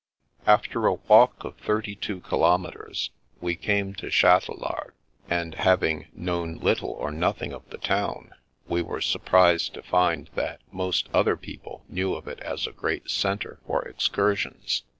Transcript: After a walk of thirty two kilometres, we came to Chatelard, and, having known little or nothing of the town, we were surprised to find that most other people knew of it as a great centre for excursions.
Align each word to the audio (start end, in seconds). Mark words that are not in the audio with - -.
After 0.47 0.87
a 0.87 0.95
walk 0.95 1.43
of 1.45 1.57
thirty 1.57 1.93
two 1.93 2.21
kilometres, 2.21 3.11
we 3.39 3.55
came 3.55 3.93
to 3.97 4.09
Chatelard, 4.09 4.95
and, 5.29 5.53
having 5.53 6.07
known 6.15 6.55
little 6.57 6.89
or 6.89 7.11
nothing 7.11 7.53
of 7.53 7.69
the 7.69 7.77
town, 7.77 8.31
we 8.67 8.81
were 8.81 8.99
surprised 8.99 9.75
to 9.75 9.83
find 9.83 10.31
that 10.33 10.59
most 10.71 11.07
other 11.13 11.37
people 11.37 11.83
knew 11.87 12.15
of 12.15 12.27
it 12.27 12.39
as 12.39 12.65
a 12.65 12.71
great 12.71 13.11
centre 13.11 13.59
for 13.67 13.87
excursions. 13.87 14.81